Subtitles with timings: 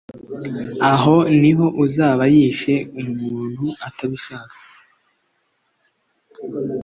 [0.91, 4.57] aho ni ho uzaba yishe umuntu atabishaka